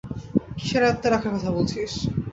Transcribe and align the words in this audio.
কীসের 0.57 0.83
আয়ত্তে 0.83 1.07
রাখার 1.09 1.31
কথা 1.35 1.49
বলছিস? 1.57 1.91